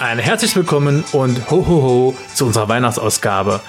[0.00, 3.60] Ein herzlich willkommen und ho ho ho zu unserer Weihnachtsausgabe.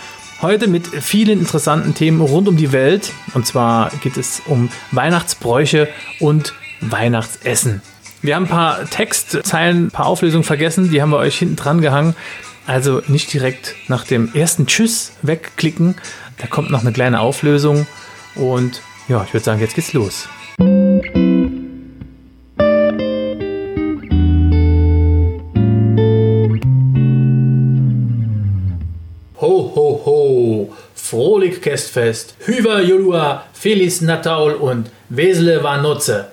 [0.41, 3.11] Heute mit vielen interessanten Themen rund um die Welt.
[3.33, 5.89] Und zwar geht es um Weihnachtsbräuche
[6.21, 7.81] und Weihnachtsessen.
[8.21, 11.81] Wir haben ein paar Textzeilen, ein paar Auflösungen vergessen, die haben wir euch hinten dran
[11.81, 12.15] gehangen.
[12.65, 15.95] Also nicht direkt nach dem ersten Tschüss wegklicken.
[16.37, 17.87] Da kommt noch eine kleine Auflösung.
[18.35, 20.29] Und ja, ich würde sagen, jetzt geht's los.
[20.61, 21.01] Ho,
[31.11, 36.29] Frohlich Kästfest, Hüver Jolua, Feliz Natal und Wesele war Nutze.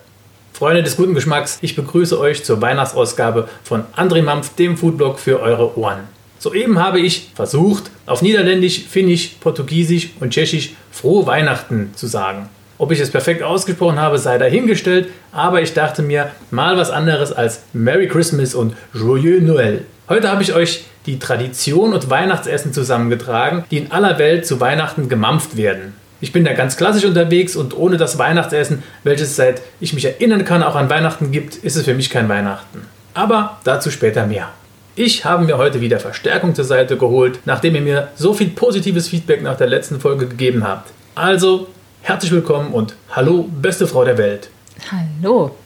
[0.52, 5.40] Freunde des guten Geschmacks, ich begrüße euch zur Weihnachtsausgabe von André Mampf, dem Foodblog für
[5.40, 6.02] eure Ohren.
[6.38, 12.48] Soeben habe ich versucht, auf Niederländisch, Finnisch, Portugiesisch und Tschechisch frohe Weihnachten zu sagen.
[12.78, 17.32] Ob ich es perfekt ausgesprochen habe, sei dahingestellt, aber ich dachte mir, mal was anderes
[17.32, 19.80] als Merry Christmas und Joyeux Noël.
[20.08, 25.08] Heute habe ich euch die Tradition und Weihnachtsessen zusammengetragen, die in aller Welt zu Weihnachten
[25.08, 25.94] gemampft werden.
[26.20, 30.44] Ich bin da ganz klassisch unterwegs und ohne das Weihnachtsessen, welches seit ich mich erinnern
[30.44, 32.82] kann auch an Weihnachten gibt, ist es für mich kein Weihnachten.
[33.14, 34.50] Aber dazu später mehr.
[34.96, 39.08] Ich habe mir heute wieder Verstärkung zur Seite geholt, nachdem ihr mir so viel positives
[39.08, 40.90] Feedback nach der letzten Folge gegeben habt.
[41.14, 41.68] Also,
[42.02, 44.50] herzlich willkommen und hallo, beste Frau der Welt.
[44.90, 45.56] Hallo.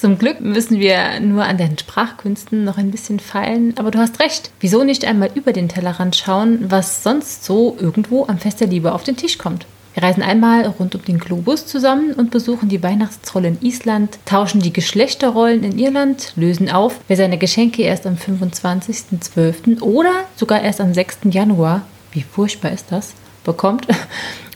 [0.00, 4.18] Zum Glück müssen wir nur an den Sprachkünsten noch ein bisschen feilen, aber du hast
[4.18, 4.50] recht.
[4.58, 8.94] Wieso nicht einmal über den Tellerrand schauen, was sonst so irgendwo am Fest der Liebe
[8.94, 9.66] auf den Tisch kommt?
[9.92, 14.62] Wir reisen einmal rund um den Globus zusammen und besuchen die Weihnachtstrolle in Island, tauschen
[14.62, 19.82] die Geschlechterrollen in Irland, lösen auf, wer seine Geschenke erst am 25.12.
[19.82, 21.18] oder sogar erst am 6.
[21.24, 23.12] Januar, wie furchtbar ist das,
[23.44, 23.86] bekommt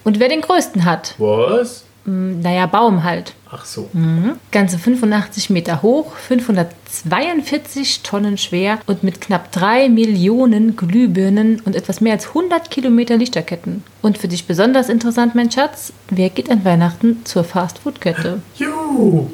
[0.05, 1.15] und wer den größten hat.
[1.19, 1.85] Was?
[2.07, 3.35] Hm, Naja, Baum halt.
[3.57, 3.89] Ach so.
[3.93, 4.33] Mhm.
[4.51, 12.01] Ganze 85 Meter hoch, 542 Tonnen schwer und mit knapp 3 Millionen Glühbirnen und etwas
[12.01, 13.85] mehr als 100 Kilometer Lichterketten.
[14.03, 18.43] Und für dich besonders interessant, mein Schatz, wer geht an Weihnachten zur Fastfood-Kette?
[18.57, 19.31] Juhu!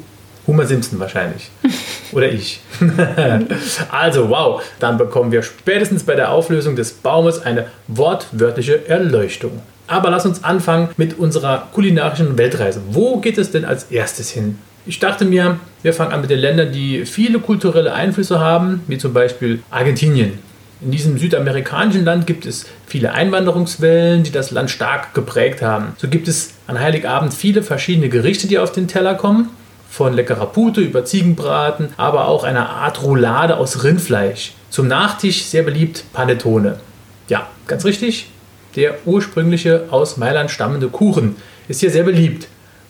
[0.47, 1.49] Homer Simpson wahrscheinlich.
[2.11, 2.61] Oder ich.
[3.91, 4.61] also, wow.
[4.79, 9.61] Dann bekommen wir spätestens bei der Auflösung des Baumes eine wortwörtliche Erleuchtung.
[9.91, 12.81] Aber lass uns anfangen mit unserer kulinarischen Weltreise.
[12.91, 14.57] Wo geht es denn als erstes hin?
[14.85, 18.97] Ich dachte mir, wir fangen an mit den Ländern, die viele kulturelle Einflüsse haben, wie
[18.97, 20.39] zum Beispiel Argentinien.
[20.79, 25.87] In diesem südamerikanischen Land gibt es viele Einwanderungswellen, die das Land stark geprägt haben.
[25.97, 29.49] So gibt es an Heiligabend viele verschiedene Gerichte, die auf den Teller kommen.
[29.89, 34.53] Von leckerer Pute über Ziegenbraten, aber auch eine Art Roulade aus Rindfleisch.
[34.69, 36.79] Zum Nachtisch sehr beliebt Panettone.
[37.27, 38.30] Ja, ganz richtig.
[38.75, 41.35] Der ursprüngliche aus Mailand stammende Kuchen
[41.67, 42.47] ist hier sehr beliebt.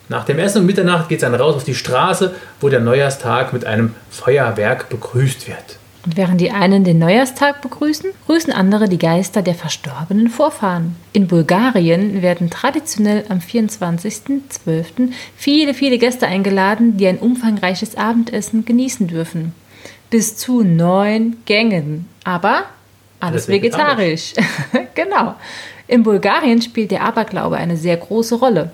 [0.09, 3.53] Nach dem Essen um Mitternacht geht es dann raus auf die Straße, wo der Neujahrstag
[3.53, 5.79] mit einem Feuerwerk begrüßt wird.
[6.05, 10.95] Und während die einen den Neujahrstag begrüßen, grüßen andere die Geister der verstorbenen Vorfahren.
[11.13, 15.11] In Bulgarien werden traditionell am 24.12.
[15.37, 19.53] viele, viele Gäste eingeladen, die ein umfangreiches Abendessen genießen dürfen.
[20.09, 22.07] Bis zu neun Gängen.
[22.23, 22.65] Aber
[23.19, 24.33] alles vegetarisch.
[24.95, 25.35] genau.
[25.91, 28.71] In Bulgarien spielt der Aberglaube eine sehr große Rolle.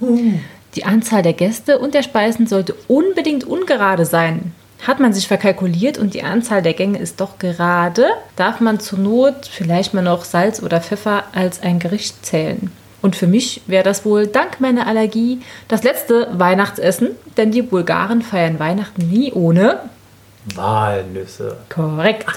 [0.75, 4.53] Die Anzahl der Gäste und der Speisen sollte unbedingt ungerade sein.
[4.85, 8.05] Hat man sich verkalkuliert und die Anzahl der Gänge ist doch gerade,
[8.35, 12.69] darf man zur Not vielleicht mal noch Salz oder Pfeffer als ein Gericht zählen.
[13.01, 18.21] Und für mich wäre das wohl dank meiner Allergie das letzte Weihnachtsessen, denn die Bulgaren
[18.21, 19.79] feiern Weihnachten nie ohne.
[20.53, 21.57] Walnüsse.
[21.69, 22.27] Korrekt.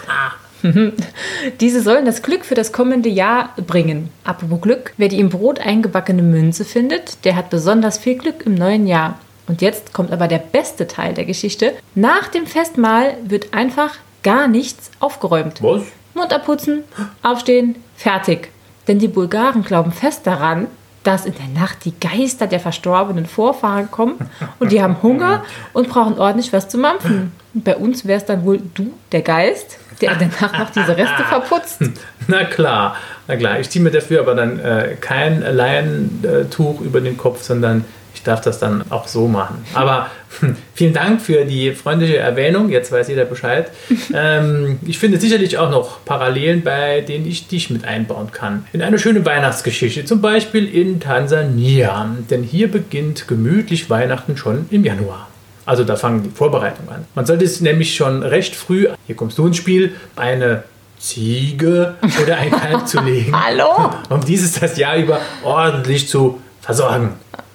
[1.60, 4.10] Diese sollen das Glück für das kommende Jahr bringen.
[4.24, 8.54] Apropos Glück, wer die im Brot eingebackene Münze findet, der hat besonders viel Glück im
[8.54, 9.18] neuen Jahr.
[9.46, 11.72] Und jetzt kommt aber der beste Teil der Geschichte.
[11.94, 15.62] Nach dem Festmahl wird einfach gar nichts aufgeräumt.
[15.62, 15.82] Was?
[16.14, 16.84] Mund abputzen,
[17.22, 18.50] aufstehen, fertig.
[18.86, 20.66] Denn die Bulgaren glauben fest daran,
[21.02, 25.88] dass in der Nacht die Geister der verstorbenen Vorfahren kommen und die haben Hunger und
[25.88, 27.32] brauchen ordentlich was zu mampfen.
[27.54, 31.80] Bei uns wäre es dann wohl du, der Geist, der Nacht noch diese Reste verputzt.
[32.26, 32.96] Na klar,
[33.28, 33.60] na klar.
[33.60, 38.40] Ich ziehe mir dafür aber dann äh, kein Leintuch über den Kopf, sondern ich darf
[38.40, 39.64] das dann auch so machen.
[39.72, 40.10] Aber
[40.40, 42.68] hm, vielen Dank für die freundliche Erwähnung.
[42.68, 43.70] Jetzt weiß jeder Bescheid.
[44.14, 48.66] ähm, ich finde sicherlich auch noch Parallelen, bei denen ich dich mit einbauen kann.
[48.72, 52.14] In eine schöne Weihnachtsgeschichte, zum Beispiel in Tansania.
[52.28, 55.28] Denn hier beginnt gemütlich Weihnachten schon im Januar.
[55.66, 57.04] Also da fangen die Vorbereitungen an.
[57.14, 60.64] Man sollte es nämlich schon recht früh, hier kommst du ins Spiel, eine
[60.98, 63.90] Ziege oder ein Kalb zu legen, Hallo?
[64.10, 67.14] um dieses das Jahr über ordentlich zu versorgen.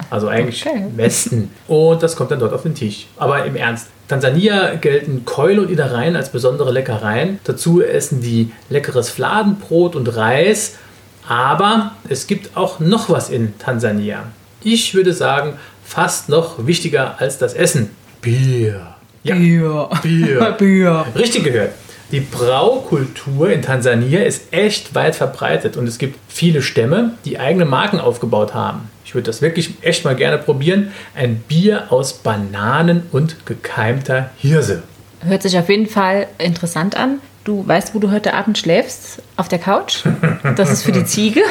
[0.10, 0.86] Also eigentlich Okay.
[0.96, 1.50] Westen.
[1.68, 3.08] Und das kommt dann dort auf den Tisch.
[3.18, 3.88] Aber im Ernst.
[4.08, 7.40] Tansania gelten Keule und Innereien als besondere Leckereien.
[7.44, 10.76] Dazu essen die leckeres Fladenbrot und Reis.
[11.28, 14.26] Aber es gibt auch noch was in Tansania.
[14.64, 15.54] Ich würde sagen,
[15.86, 17.92] fast noch wichtiger als das Essen.
[18.22, 18.96] Bier.
[19.24, 19.90] Ja, Bier.
[20.04, 20.52] Bier.
[20.60, 21.06] Bier.
[21.16, 21.72] Richtig gehört.
[22.12, 27.66] Die Braukultur in Tansania ist echt weit verbreitet und es gibt viele Stämme, die eigene
[27.66, 28.90] Marken aufgebaut haben.
[29.04, 30.92] Ich würde das wirklich echt mal gerne probieren.
[31.16, 34.84] Ein Bier aus Bananen und gekeimter Hirse.
[35.22, 37.22] Hört sich auf jeden Fall interessant an.
[37.46, 39.22] Du weißt, wo du heute Abend schläfst?
[39.38, 40.04] Auf der Couch?
[40.56, 41.42] Das ist für die Ziege.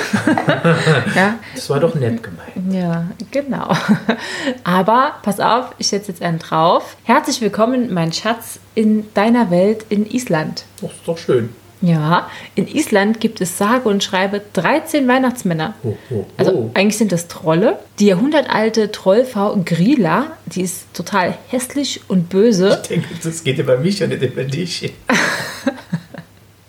[1.15, 2.75] ja, Das war doch nett gemeint.
[2.75, 3.73] ja, genau.
[4.65, 6.97] Aber pass auf, ich setze jetzt einen drauf.
[7.05, 10.65] Herzlich willkommen, mein Schatz, in deiner Welt in Island.
[10.81, 11.51] Das ist doch schön.
[11.81, 15.75] Ja, in Island gibt es sage und schreibe 13 Weihnachtsmänner.
[15.85, 16.71] Oh, oh, Also oh.
[16.75, 17.79] eigentlich sind das Trolle.
[18.01, 22.81] Die jahrhundertalte Trollfrau Grilla, die ist total hässlich und böse.
[22.83, 24.93] Ich denke, das geht über mich und nicht über dich.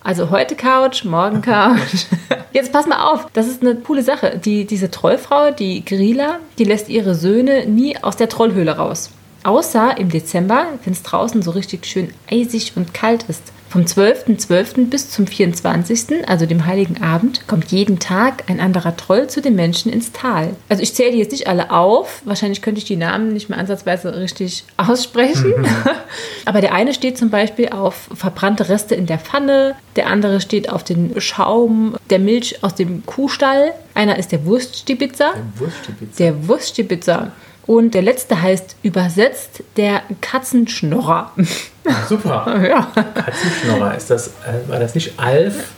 [0.06, 2.06] Also heute Couch, morgen Couch.
[2.54, 4.38] Jetzt pass mal auf, das ist eine coole Sache.
[4.38, 9.10] Die, diese Trollfrau, die Grilla, die lässt ihre Söhne nie aus der Trollhöhle raus.
[9.44, 13.52] Außer im Dezember, wenn es draußen so richtig schön eisig und kalt ist.
[13.76, 14.90] Vom 12.12.
[14.90, 19.54] bis zum 24., also dem Heiligen Abend, kommt jeden Tag ein anderer Troll zu den
[19.54, 20.56] Menschen ins Tal.
[20.70, 22.22] Also ich zähle die jetzt nicht alle auf.
[22.24, 25.54] Wahrscheinlich könnte ich die Namen nicht mehr ansatzweise richtig aussprechen.
[26.46, 30.70] Aber der eine steht zum Beispiel auf verbrannte Reste in der Pfanne, der andere steht
[30.70, 36.16] auf den Schaum der Milch aus dem Kuhstall, einer ist der Wurststibitzer, Wurststibitz.
[36.16, 37.34] der Wurststibitzer
[37.68, 41.32] und der letzte heißt übersetzt der Katzenschnorrer.
[42.10, 42.46] Super.
[42.68, 42.88] ja.
[43.14, 43.96] Katzenschnorrer.
[43.96, 45.72] Ist das, äh, war das nicht Alf?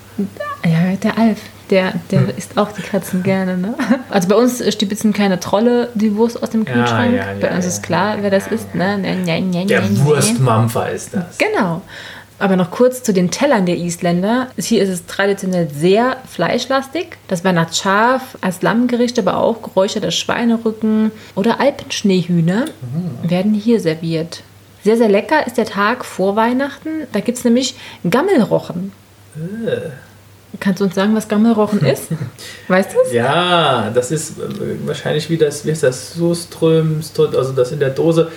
[0.66, 1.40] ja, der Alf.
[1.70, 2.30] Der, der Hm.
[2.38, 3.76] isst auch die Katzen gerne, ne?
[4.10, 7.14] Also bei uns stibitzen keine Trolle die Wurst aus dem Ja, Kühlschrank.
[7.14, 8.98] ja, bei ja, uns ja, ist klar, wer das ist, ne?
[9.68, 9.84] Der.
[10.06, 11.38] Wurstmampfer ist das.
[11.38, 11.82] Genau.
[12.40, 14.50] Aber noch kurz zu den Tellern der Isländer.
[14.58, 17.18] Hier ist es traditionell sehr fleischlastig.
[17.28, 22.66] Das Weihnachtsschaf als Lammgericht, aber auch geräucherter Schweinerücken oder Alpenschneehühner
[23.24, 24.44] werden hier serviert.
[24.84, 27.08] Sehr, sehr lecker ist der Tag vor Weihnachten.
[27.12, 27.76] Da gibt es nämlich
[28.10, 28.92] Gammelrochen.
[30.60, 32.10] Kannst du uns sagen, was Gammelrochen ist?
[32.68, 33.14] Weißt du es?
[33.14, 34.44] Ja, das ist äh,
[34.86, 38.32] wahrscheinlich wie das, wie ist das, Soström, Ström, also das in der Dose.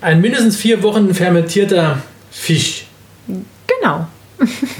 [0.00, 2.87] Ein mindestens vier Wochen fermentierter Fisch.
[3.28, 4.06] Genau.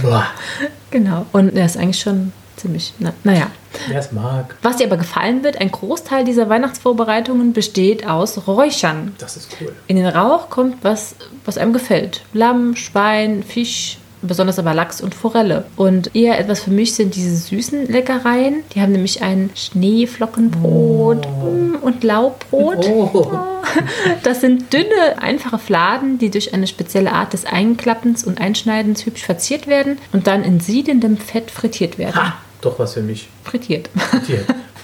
[0.02, 0.26] Boah,
[0.90, 1.26] Genau.
[1.32, 3.48] Und der ist eigentlich schon ziemlich, na, naja.
[3.88, 9.14] wer es mag, Was dir aber gefallen wird, ein Großteil dieser Weihnachtsvorbereitungen besteht aus Räuchern.
[9.18, 9.74] das ist cool.
[9.86, 11.14] In den Rauch kommt was,
[11.44, 12.22] was einem gefällt.
[12.32, 15.64] Lamm, Schwein, Fisch, besonders aber Lachs und Forelle.
[15.76, 18.62] Und eher etwas für mich sind diese süßen Leckereien.
[18.74, 22.86] Die haben nämlich ein Schneeflockenbrot mm, und Laubbrot.
[22.88, 23.26] Oh,
[24.22, 29.24] Das sind dünne, einfache Fladen, die durch eine spezielle Art des Einklappens und Einschneidens hübsch
[29.24, 32.16] verziert werden und dann in siedendem Fett frittiert werden.
[32.16, 33.28] ha, doch was für mich.
[33.44, 33.90] Frittiert.
[34.26, 34.44] Hier.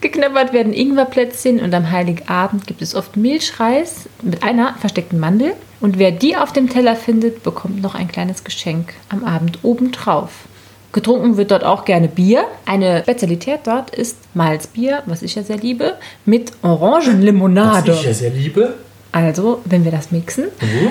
[0.00, 5.52] Geknabbert werden Ingwerplätzchen und am Heiligabend gibt es oft Milchreis mit einer versteckten Mandel.
[5.80, 10.30] Und wer die auf dem Teller findet, bekommt noch ein kleines Geschenk am Abend obendrauf.
[10.92, 12.44] Getrunken wird dort auch gerne Bier.
[12.66, 17.92] Eine Spezialität dort ist Malzbier, was ich ja sehr liebe, mit Was Orangenlimonade.
[17.92, 18.74] ich ja sehr liebe.
[19.12, 20.44] Also, wenn wir das mixen,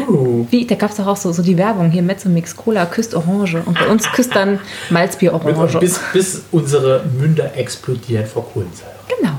[0.09, 3.13] Uh, wie, da gab es doch auch so, so die Werbung hier, Mezzo-Mix, Cola küsst
[3.15, 3.61] Orange.
[3.65, 4.59] Und bei uns küsst dann
[4.89, 5.79] Malzbier Orange.
[5.79, 8.91] bis, bis unsere Münder explodieren vor Kohlensäure.
[9.07, 9.31] Genau.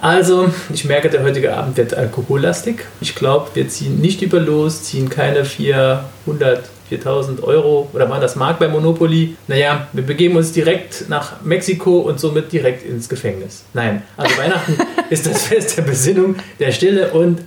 [0.00, 2.84] Also, ich merke, der heutige Abend wird alkohollastig.
[3.00, 8.36] Ich glaube, wir ziehen nicht über los, ziehen keine 400, 4000 Euro oder waren das
[8.36, 9.36] Mark bei Monopoly.
[9.48, 13.64] Naja, wir begeben uns direkt nach Mexiko und somit direkt ins Gefängnis.
[13.74, 14.78] Nein, also Weihnachten
[15.10, 17.42] ist das Fest der Besinnung, der Stille und, äh,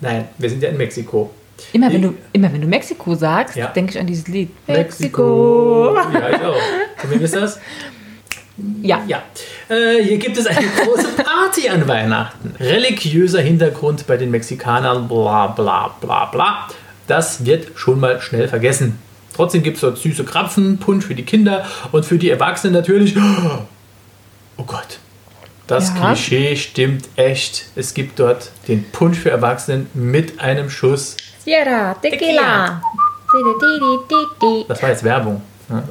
[0.00, 1.30] nein, wir sind ja in Mexiko.
[1.72, 3.66] Immer wenn, du, immer wenn du Mexiko sagst, Ja.
[3.68, 4.50] denke ich an dieses Lied.
[4.68, 5.96] Mexiko.
[5.96, 6.56] Ja, ich auch.
[7.04, 7.58] Und wem ist das?
[8.82, 9.02] Ja.
[9.06, 9.22] Ja,
[9.68, 12.54] äh, hier gibt es eine große Party an Weihnachten.
[12.60, 16.68] Religiöser Hintergrund bei den Mexikanern, bla bla bla bla.
[17.06, 18.98] Das wird schon mal schnell vergessen.
[19.34, 23.16] Trotzdem gibt es dort süße Krapfen, Punsch für die Kinder und für die Erwachsenen natürlich.
[24.56, 24.98] Oh Gott,
[25.68, 26.06] das Ja.
[26.06, 27.66] Klischee stimmt echt.
[27.76, 31.16] Es gibt dort den Punsch für Erwachsenen mit einem Schuss.
[31.44, 32.82] Sierra, Tequila.
[33.32, 34.64] Di-di-di-di-di-di.
[34.68, 35.42] Das war jetzt Werbung.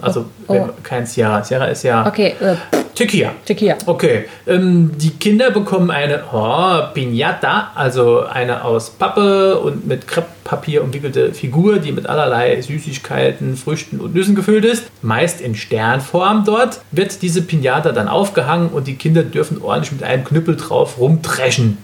[0.01, 0.69] Also Oh.
[0.83, 1.43] kein Sierra.
[1.43, 2.55] Sierra ist ja Okay, äh,
[2.95, 3.31] Tequila.
[3.45, 3.75] Tequila.
[3.85, 10.83] Okay, ähm, die Kinder bekommen eine oh, Piñata, also eine aus Pappe und mit Krepppapier
[10.83, 14.85] umwickelte Figur, die mit allerlei Süßigkeiten, Früchten und Nüssen gefüllt ist.
[15.03, 20.01] Meist in Sternform dort wird diese Piñata dann aufgehangen und die Kinder dürfen ordentlich mit
[20.03, 21.77] einem Knüppel drauf rumtreschen,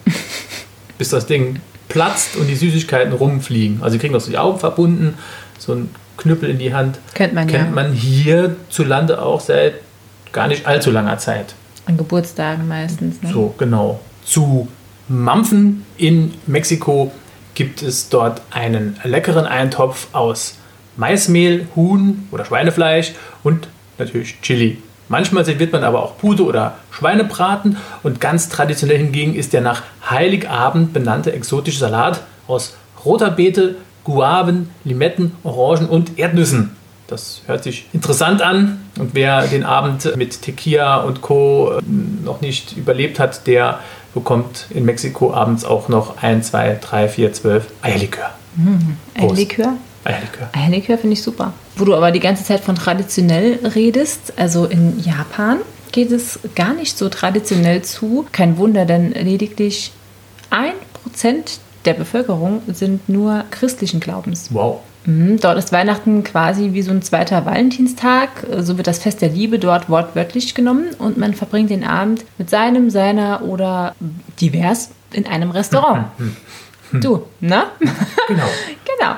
[0.98, 1.60] bis das Ding
[1.90, 3.82] platzt und die Süßigkeiten rumfliegen.
[3.84, 5.16] Also sie kriegen auch so die Augen verbunden,
[5.60, 7.00] so ein Knüppel in die Hand.
[7.14, 7.60] Kennt man ja.
[7.60, 9.76] Kennt man hierzulande auch seit
[10.32, 11.56] gar nicht allzu langer Zeit.
[11.86, 13.22] an Geburtstagen meistens.
[13.22, 13.30] Ne?
[13.32, 14.00] So, genau.
[14.24, 14.68] Zu
[15.08, 17.12] Mampfen in Mexiko
[17.56, 20.56] gibt es dort einen leckeren Eintopf aus
[20.96, 23.68] Maismehl, Huhn oder Schweinefleisch und
[23.98, 24.78] natürlich Chili.
[25.10, 29.84] Manchmal serviert man aber auch Pute oder Schweinebraten und ganz traditionell hingegen ist der nach
[30.10, 36.76] Heiligabend benannte exotische Salat aus roter Beete, Guaven, Limetten, Orangen und Erdnüssen.
[37.08, 41.80] Das hört sich interessant an und wer den Abend mit Tequila und Co.
[42.24, 43.80] noch nicht überlebt hat, der
[44.14, 48.30] bekommt in Mexiko abends auch noch 1, 2, 3, 4, 12 Eierlikör.
[48.58, 49.36] Ein Prost.
[49.38, 49.74] Likör.
[50.06, 50.50] Eierlikör.
[50.54, 51.54] Eierlikör finde ich super.
[51.76, 55.60] Wo du aber die ganze Zeit von traditionell redest, also in Japan
[55.92, 58.26] geht es gar nicht so traditionell zu.
[58.32, 59.92] Kein Wunder, denn lediglich
[60.50, 64.50] ein Prozent der Bevölkerung sind nur christlichen Glaubens.
[64.52, 64.80] Wow.
[65.06, 68.30] Mhm, Dort ist Weihnachten quasi wie so ein zweiter Valentinstag.
[68.60, 72.50] So wird das Fest der Liebe dort wortwörtlich genommen und man verbringt den Abend mit
[72.50, 73.96] seinem, seiner oder
[74.40, 76.08] divers in einem Restaurant.
[77.02, 77.64] Du, ne?
[78.28, 78.44] Genau.
[79.00, 79.16] Genau.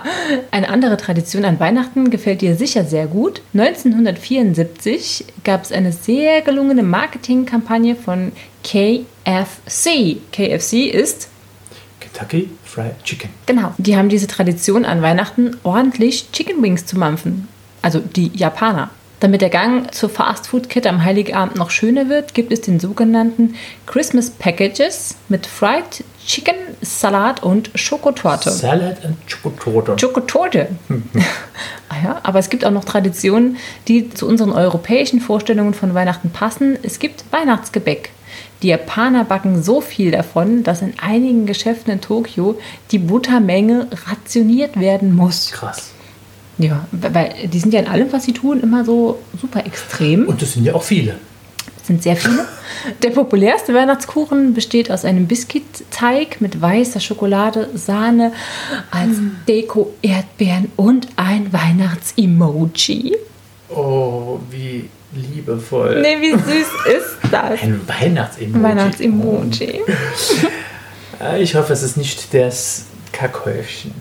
[0.51, 3.41] Eine andere Tradition an Weihnachten gefällt dir sicher sehr gut.
[3.53, 8.31] 1974 gab es eine sehr gelungene Marketingkampagne von
[8.63, 10.17] KFC.
[10.31, 11.27] KFC ist
[12.15, 13.29] Kentucky Fried Chicken.
[13.45, 13.73] Genau.
[13.77, 17.47] Die haben diese Tradition an Weihnachten ordentlich Chicken Wings zu mampfen.
[17.81, 18.89] Also die Japaner.
[19.21, 23.55] Damit der Gang zur Fastfood-Kette am Heiligabend noch schöner wird, gibt es den sogenannten
[23.85, 28.51] Christmas Packages mit Fried Chicken, Salat und Schokotorte.
[28.51, 29.97] Salad and Schokotorte.
[29.97, 30.67] Schokotorte.
[31.89, 33.57] ah ja, aber es gibt auch noch Traditionen,
[33.87, 36.77] die zu unseren europäischen Vorstellungen von Weihnachten passen.
[36.83, 38.11] Es gibt Weihnachtsgebäck.
[38.65, 42.57] Die Japaner backen so viel davon, dass in einigen Geschäften in Tokio
[42.89, 45.51] die Buttermenge rationiert werden muss.
[45.51, 45.91] Krass.
[46.57, 50.25] Ja, weil die sind ja in allem, was sie tun, immer so super extrem.
[50.25, 51.13] Und das sind ja auch viele.
[51.79, 52.43] Es sind sehr viele.
[53.03, 58.33] Der populärste Weihnachtskuchen besteht aus einem Biskuitteig mit weißer Schokolade, Sahne,
[58.89, 59.17] als
[59.47, 63.15] Deko Erdbeeren und ein Weihnachtsemoji.
[63.69, 66.01] Oh, wie liebevoll.
[66.01, 66.67] Nee, wie süß
[66.97, 67.61] ist das?
[67.61, 68.63] Ein Weihnachtsemoji.
[68.63, 69.81] Weihnachtsemoji.
[71.21, 73.93] Äh, Ich hoffe, es ist nicht das Kackhäufchen.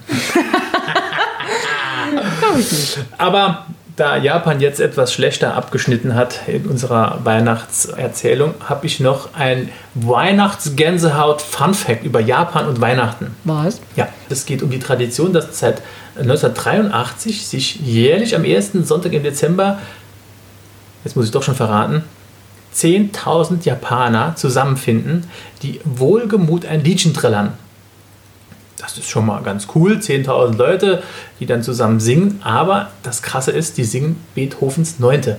[2.41, 2.99] Glaube ich nicht.
[3.19, 3.67] Aber
[3.97, 12.03] da Japan jetzt etwas schlechter abgeschnitten hat in unserer Weihnachtserzählung, habe ich noch ein Weihnachtsgänsehaut-Fun-Fact
[12.05, 13.37] über Japan und Weihnachten.
[13.45, 13.81] Was?
[13.95, 15.81] Ja, es geht um die Tradition, dass seit
[16.17, 19.79] 1983 sich jährlich am ersten Sonntag im Dezember,
[21.05, 22.03] jetzt muss ich doch schon verraten,
[22.75, 25.29] 10.000 Japaner zusammenfinden,
[25.63, 27.53] die wohlgemut ein Liedchen trällern.
[28.79, 31.03] Das ist schon mal ganz cool, 10.000 Leute,
[31.41, 35.39] die dann zusammen singen, aber das Krasse ist, die singen Beethovens Neunte.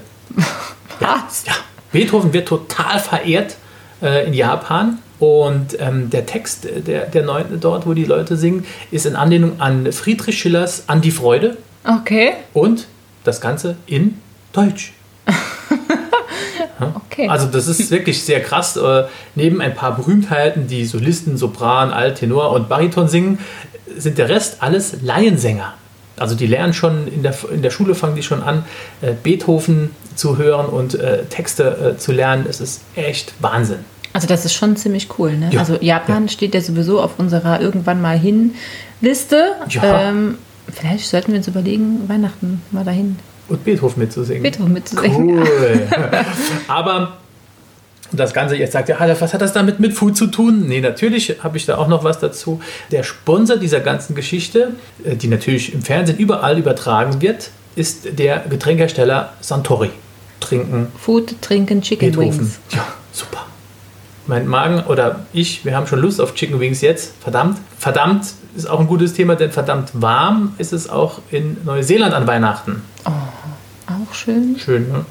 [0.99, 1.43] Was?
[1.45, 1.53] Ja,
[1.91, 3.57] Beethoven wird total verehrt
[4.01, 4.99] äh, in Japan.
[5.17, 9.61] Und ähm, der Text der, der Neunten dort, wo die Leute singen, ist in Anlehnung
[9.61, 12.33] an Friedrich Schillers An die Freude Okay.
[12.53, 12.87] und
[13.23, 14.19] das Ganze in
[14.51, 14.91] Deutsch.
[17.15, 17.29] Okay.
[17.29, 18.75] Also das ist wirklich sehr krass.
[18.75, 19.05] Äh,
[19.35, 23.39] neben ein paar Berühmtheiten, die Solisten, Sopran, Alt, Tenor und Bariton singen,
[23.97, 25.73] sind der Rest alles Laiensänger.
[26.17, 28.65] Also die lernen schon in der, in der Schule, fangen die schon an,
[29.01, 32.45] äh, Beethoven zu hören und äh, Texte äh, zu lernen.
[32.49, 33.79] Es ist echt Wahnsinn.
[34.13, 35.49] Also das ist schon ziemlich cool, ne?
[35.51, 35.59] Ja.
[35.59, 38.55] Also Japan steht ja sowieso auf unserer irgendwann mal hin
[39.01, 39.53] Liste.
[39.69, 40.09] Ja.
[40.09, 40.37] Ähm,
[40.73, 43.17] vielleicht sollten wir uns überlegen, Weihnachten mal dahin
[43.47, 44.43] Und Beethoven mitzusingen.
[44.43, 45.39] Beethoven mitzusingen.
[45.39, 45.87] Cool.
[46.67, 47.17] Aber
[48.11, 50.67] das Ganze, jetzt sagt ihr, ah, was hat das damit mit Food zu tun?
[50.67, 52.61] Nee, natürlich habe ich da auch noch was dazu.
[52.91, 54.73] Der Sponsor dieser ganzen Geschichte,
[55.03, 59.89] äh, die natürlich im Fernsehen überall übertragen wird, ist der Getränkehersteller Santori.
[60.39, 62.39] Trinken Food, trinken, Chicken Beethoven.
[62.39, 62.59] Wings.
[62.71, 63.45] Ja, super.
[64.27, 67.13] Mein Magen oder ich, wir haben schon Lust auf Chicken Wings jetzt.
[67.21, 67.59] Verdammt.
[67.77, 68.25] Verdammt
[68.55, 72.81] ist auch ein gutes Thema, denn verdammt warm ist es auch in Neuseeland an Weihnachten.
[74.09, 74.57] Auch schön.
[74.59, 75.05] Schön, ne?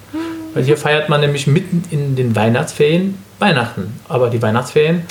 [0.55, 3.99] Weil hier feiert man nämlich mitten in den Weihnachtsferien Weihnachten.
[4.09, 5.03] Aber die Weihnachtsferien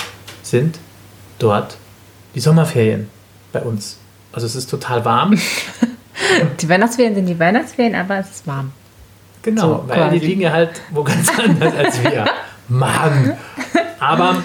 [0.42, 0.78] sind
[1.38, 1.76] dort
[2.34, 3.08] die Sommerferien
[3.52, 3.98] bei uns.
[4.32, 5.38] Also es ist total warm.
[6.60, 8.72] Die Weihnachtsferien sind die Weihnachtsferien, aber es ist warm.
[9.42, 10.20] Genau, So weil quasi.
[10.20, 12.24] die liegen ja halt wo ganz anders als wir.
[12.68, 13.36] Mann!
[14.00, 14.36] Aber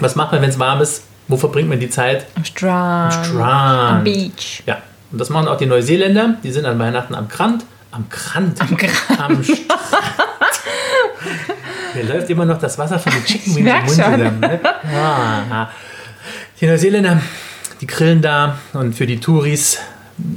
[0.00, 1.02] was macht man, wenn es warm ist?
[1.28, 2.26] Wo verbringt man die Zeit?
[2.36, 3.12] Am Strand.
[3.12, 3.98] Strand.
[3.98, 4.62] Am Beach.
[4.66, 4.78] Ja,
[5.10, 6.36] und das machen auch die Neuseeländer.
[6.42, 7.64] Die sind an Weihnachten am Krant.
[7.92, 8.60] Am Krant.
[8.60, 9.20] Am Krant.
[9.20, 9.68] Am Strand.
[11.94, 14.40] Mir läuft immer noch das Wasser von den Chicken Wings im Mund zusammen.
[14.40, 14.60] Ne?
[14.94, 15.68] Ah,
[16.58, 17.20] die Neuseeländer,
[17.82, 19.78] die grillen da und für die Touris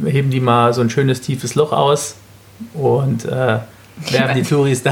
[0.04, 2.16] heben die mal so ein schönes tiefes Loch aus
[2.74, 3.60] und äh,
[4.12, 4.92] werfen die Touris da,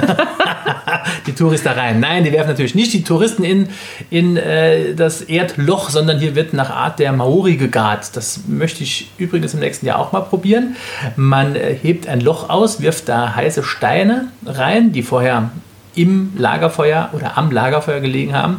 [1.28, 2.00] die Touris da rein.
[2.00, 3.70] Nein, die werfen natürlich nicht die Touristen in,
[4.10, 8.16] in äh, das Erdloch, sondern hier wird nach Art der Maori gegart.
[8.16, 10.76] Das möchte ich übrigens im nächsten Jahr auch mal probieren.
[11.16, 15.52] Man äh, hebt ein Loch aus, wirft da heiße Steine rein, die vorher
[15.96, 18.58] im Lagerfeuer oder am Lagerfeuer gelegen haben.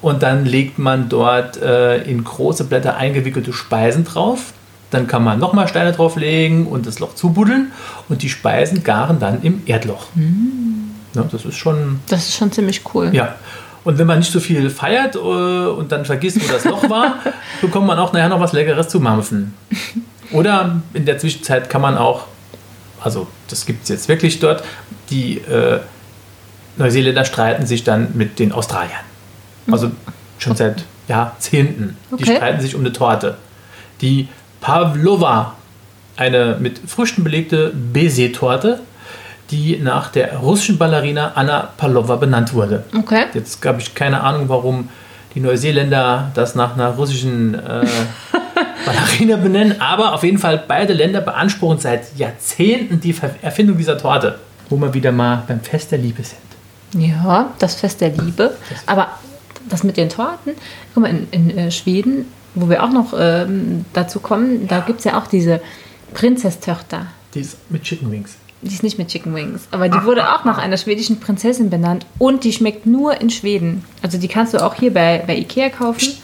[0.00, 4.52] Und dann legt man dort äh, in große Blätter eingewickelte Speisen drauf.
[4.90, 7.72] Dann kann man nochmal Steine drauflegen und das Loch zubuddeln.
[8.08, 10.06] Und die Speisen garen dann im Erdloch.
[11.14, 13.10] Ja, das ist schon, Das ist schon ziemlich cool.
[13.12, 13.34] ja.
[13.84, 17.16] Und wenn man nicht so viel feiert äh, und dann vergisst, wo das Loch war,
[17.60, 19.54] bekommt man auch nachher noch was Leckeres zu mampfen.
[20.30, 22.26] Oder in der Zwischenzeit kann man auch,
[23.00, 24.62] also das gibt es jetzt wirklich dort,
[25.10, 25.80] die äh,
[26.76, 29.00] Neuseeländer streiten sich dann mit den Australiern.
[29.70, 29.90] Also
[30.38, 31.96] schon seit Jahrzehnten.
[32.10, 32.36] Die Okay.
[32.36, 33.36] streiten sich um eine Torte.
[34.00, 34.28] Die
[34.60, 35.54] Pavlova,
[36.16, 38.78] eine mit Früchten belegte Baiser-Torte,
[39.52, 42.84] die nach der russischen Ballerina Anna Pavlova benannt wurde.
[42.98, 43.26] Okay.
[43.34, 44.88] Jetzt habe ich keine Ahnung, warum
[45.34, 47.86] die Neuseeländer das nach einer russischen äh,
[48.86, 54.38] Ballerina benennen, aber auf jeden Fall beide Länder beanspruchen seit Jahrzehnten die Erfindung dieser Torte,
[54.68, 57.02] wo wir wieder mal beim Fest der Liebe sind.
[57.02, 58.56] Ja, das Fest der Liebe.
[58.86, 59.08] Aber
[59.68, 60.54] das mit den Torten,
[60.94, 64.98] guck mal, in, in äh, Schweden, wo wir auch noch ähm, dazu kommen, da gibt
[64.98, 65.60] es ja auch diese
[66.12, 67.06] Prinzesstochter.
[67.34, 68.36] Die ist mit Chicken Wings.
[68.62, 72.06] Die ist nicht mit Chicken Wings, aber die wurde auch nach einer schwedischen Prinzessin benannt
[72.18, 73.84] und die schmeckt nur in Schweden.
[74.02, 76.14] Also die kannst du auch hier bei, bei Ikea kaufen.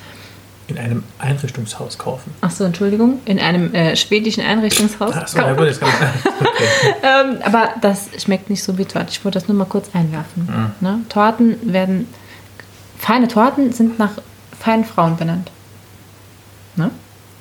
[0.68, 2.32] In einem Einrichtungshaus kaufen.
[2.42, 5.14] Ach so, Entschuldigung, in einem äh, schwedischen Einrichtungshaus.
[5.16, 6.64] Achso, ja gut, jetzt kann ich, okay.
[7.02, 9.08] Ähm, aber das schmeckt nicht so wie Torte.
[9.10, 10.72] Ich wollte das nur mal kurz einwerfen.
[10.80, 11.00] Ne?
[11.08, 12.06] Torten werden.
[12.98, 14.12] Feine Torten sind nach
[14.60, 15.50] feinen Frauen benannt.
[16.76, 16.90] Ne?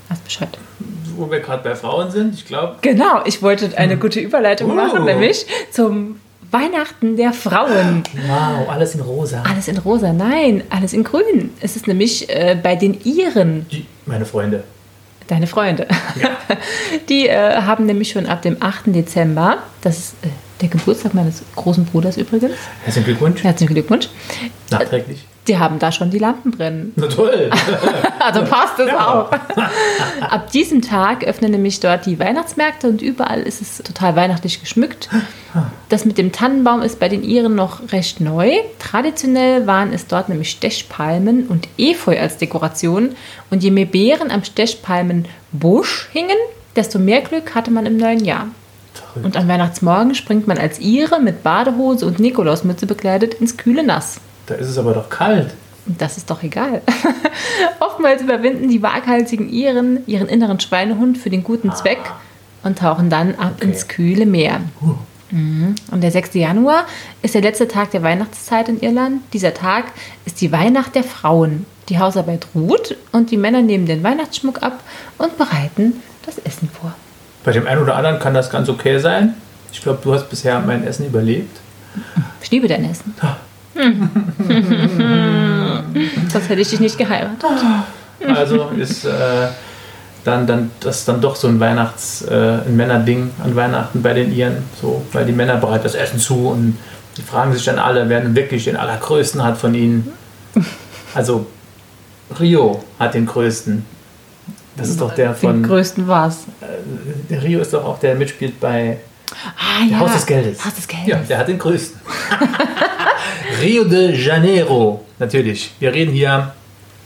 [0.09, 0.57] Hast Bescheid.
[1.17, 4.75] Wo wir gerade bei Frauen sind, ich glaube, Genau, ich wollte eine gute Überleitung Oh.
[4.75, 6.19] machen, nämlich zum
[6.51, 8.03] Weihnachten der Frauen.
[8.27, 9.43] wow, alles in rosa.
[9.49, 11.49] Alles in rosa, nein, alles in grün.
[11.59, 14.63] Es ist nämlich äh, bei den Iren, Die, meine Freunde.
[15.27, 15.87] deine Freunde,
[17.09, 18.83] die äh, haben nämlich schon ab dem 8.
[18.95, 20.27] Dezember, das ist äh,
[20.61, 23.43] der Geburtstag meines großen Bruders übrigens, Herzlichen Glückwunsch.
[23.43, 24.07] herzlichen Glückwunsch,
[24.71, 25.25] Nachträglich.
[25.47, 26.93] Die haben da schon die Lampen brennen.
[26.95, 27.49] Na toll.
[28.19, 29.07] Also passt es Ja.
[29.13, 29.31] auch.
[30.29, 35.07] Ab diesem Tag öffnen nämlich dort die Weihnachtsmärkte und überall ist es total weihnachtlich geschmückt.
[35.87, 38.51] Das mit dem Tannenbaum ist bei den Iren noch recht neu.
[38.79, 43.15] Traditionell waren es dort nämlich Stechpalmen und Efeu als Dekoration.
[43.49, 46.37] Und je mehr Beeren am Stechpalmenbusch hingen,
[46.75, 48.47] desto mehr Glück hatte man im neuen Jahr.
[49.23, 54.19] Und am Weihnachtsmorgen springt man als Ire mit Badehose und Nikolausmütze bekleidet ins kühle Nass.
[54.47, 55.53] Da ist es aber doch kalt.
[55.85, 56.81] Das ist doch egal.
[57.79, 61.99] Oftmals überwinden die waghalsigen Iren ihren inneren Schweinehund für den guten Zweck
[62.63, 63.65] und tauchen dann ab Okay.
[63.65, 64.59] ins kühle Meer.
[65.31, 65.75] Mhm.
[65.91, 66.33] Und der 6.
[66.33, 66.85] Januar
[67.21, 69.21] ist der letzte Tag der Weihnachtszeit in Irland.
[69.33, 69.85] Dieser Tag
[70.25, 71.65] ist die Weihnacht der Frauen.
[71.89, 74.81] Die Hausarbeit ruht und die Männer nehmen den Weihnachtsschmuck ab
[75.17, 76.93] und bereiten das Essen vor.
[77.45, 79.35] Bei dem einen oder anderen kann das ganz okay sein.
[79.71, 81.59] Ich glaube, du hast bisher mein Essen überlebt.
[82.41, 83.13] Ich liebe dein Essen.
[86.31, 87.43] Sonst hätte ich dich nicht geheiratet.
[88.27, 89.47] Also ist äh,
[90.23, 94.33] dann, dann das dann doch so ein Weihnachts-, äh, ein Männerding an Weihnachten bei den
[94.33, 94.63] Iren.
[94.81, 96.77] So, weil die Männer bereiten das Essen zu und
[97.17, 100.11] die fragen sich dann alle, wer denn wirklich den allergrößten hat von ihnen.
[101.15, 101.47] Also
[102.39, 103.85] Rio hat den größten.
[104.75, 105.63] Das ist doch der Den von.
[105.63, 106.39] größten war's.
[107.29, 108.97] Der Rio ist doch auch der mitspielt bei
[109.57, 109.99] Ah, ja.
[109.99, 110.63] Haus des Geldes.
[110.63, 111.07] Haus des Geldes.
[111.07, 111.99] Ja, der hat den größten.
[113.61, 115.71] Rio de Janeiro, natürlich.
[115.79, 116.53] Wir reden hier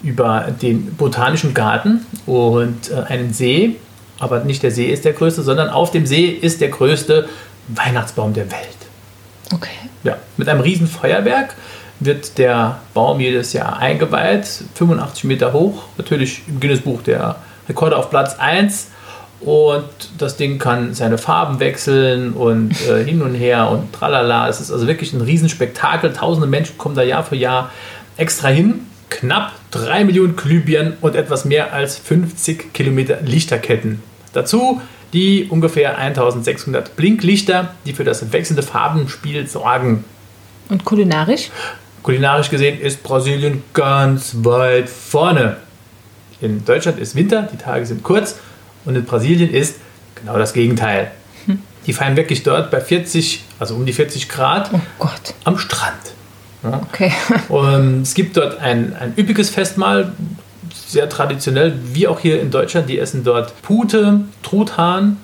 [0.04, 3.76] über den Botanischen Garten und äh, einen See.
[4.20, 7.28] Aber nicht der See ist der größte, sondern auf dem See ist der größte
[7.68, 8.78] Weihnachtsbaum der Welt.
[9.54, 9.70] Okay.
[10.04, 11.56] Ja, mit einem riesen Feuerwerk
[12.00, 17.36] wird der Baum jedes Jahr eingeweiht, 85 Meter hoch, natürlich im Guinness-Buch der
[17.70, 18.88] Rekorde auf Platz 1.
[19.42, 19.86] Und
[20.18, 24.48] das Ding kann seine Farben wechseln und äh, hin und her und tralala.
[24.48, 26.14] Es ist also wirklich ein Riesenspektakel.
[26.14, 27.72] Tausende Menschen kommen da Jahr für Jahr
[28.18, 28.82] extra hin.
[29.10, 34.02] Knapp 3 Millionen Glühbirnen und etwas mehr als 50 Kilometer Lichterketten.
[34.32, 34.80] Dazu
[35.14, 40.06] die ungefähr 1600 Blinklichter, die für das wechselnde Farbenspiel sorgen.
[40.70, 41.50] Und kulinarisch?
[42.04, 45.58] Kulinarisch gesehen ist Brasilien ganz weit vorne.
[46.40, 48.40] In Deutschland ist Winter, die Tage sind kurz
[48.86, 49.76] und in Brasilien ist
[50.16, 51.12] genau das Gegenteil.
[51.46, 51.60] Hm.
[51.86, 55.08] Die feiern wirklich dort bei 40, also um die 40 Grad oh
[55.44, 56.14] am Strand.
[56.64, 56.82] Ja.
[56.90, 57.12] Okay.
[57.50, 60.14] Und es gibt dort ein, ein üppiges Festmahl,
[60.74, 62.88] sehr traditionell, wie auch hier in Deutschland.
[62.90, 65.18] Die essen dort Pute, Truthahn,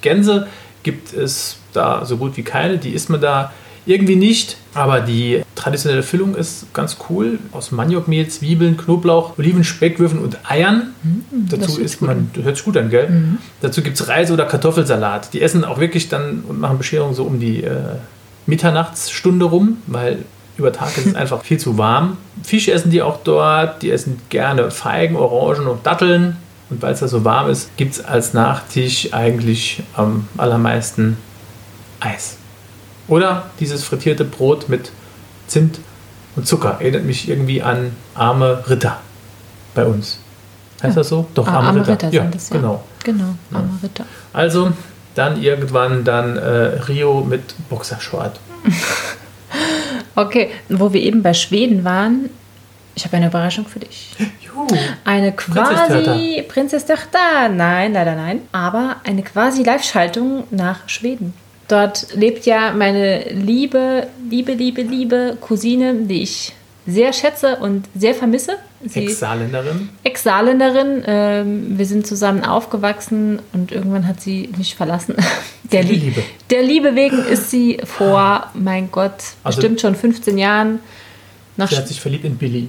[0.00, 0.48] Gänse
[0.82, 2.78] gibt es da so gut wie keine.
[2.78, 3.52] Die isst man da
[3.90, 4.56] irgendwie nicht.
[4.74, 7.38] Aber die traditionelle Füllung ist ganz cool.
[7.52, 10.94] Aus Maniokmehl, Zwiebeln, Knoblauch, Oliven, Speckwürfeln und Eiern.
[11.02, 13.08] Mhm, Dazu isst man, das hört sich gut an, gell?
[13.10, 13.38] Mhm.
[13.60, 15.32] Dazu gibt es Reis- oder Kartoffelsalat.
[15.32, 17.76] Die essen auch wirklich dann und machen Bescherung so um die äh,
[18.46, 20.18] Mitternachtsstunde rum, weil
[20.56, 22.16] über Tag ist es einfach viel zu warm.
[22.42, 23.82] Fisch essen die auch dort.
[23.82, 26.36] Die essen gerne Feigen, Orangen und Datteln.
[26.70, 31.16] Und weil es da so warm ist, gibt es als Nachtisch eigentlich am allermeisten
[31.98, 32.36] Eis.
[33.10, 34.92] Oder dieses frittierte Brot mit
[35.48, 35.80] Zimt
[36.36, 36.76] und Zucker.
[36.80, 38.98] Erinnert mich irgendwie an arme Ritter
[39.74, 40.20] bei uns.
[40.82, 41.00] Heißt ja.
[41.00, 41.26] das so?
[41.34, 41.92] Doch, ah, arme, arme, Ritter.
[42.06, 42.84] Ritter ja, das, ja, genau.
[43.04, 43.78] Genau, arme.
[43.82, 44.04] Ritter.
[44.32, 44.72] Also
[45.16, 48.38] dann irgendwann dann äh, Rio mit Boxershort.
[50.14, 52.30] okay, wo wir eben bei Schweden waren,
[52.94, 54.14] ich habe eine Überraschung für dich.
[54.40, 54.66] Juhu.
[55.04, 57.48] Eine quasi Prinzesstochter.
[57.48, 58.42] Nein, leider nein.
[58.52, 61.34] Aber eine quasi Live-Schaltung nach Schweden.
[61.70, 66.52] Dort lebt ja meine liebe, liebe, liebe, liebe Cousine, die ich
[66.84, 68.56] sehr schätze und sehr vermisse.
[68.92, 69.88] Ex-Saarländerin?
[70.02, 71.04] Ex-Saarländerin.
[71.06, 75.14] Ähm, wir sind zusammen aufgewachsen und irgendwann hat sie mich verlassen.
[75.70, 76.24] Der Liebe.
[76.50, 79.12] Der Liebe wegen ist sie vor, mein Gott,
[79.44, 80.80] also, bestimmt schon 15 Jahren
[81.56, 81.68] nach.
[81.68, 82.68] Sie hat sich verliebt in Billy.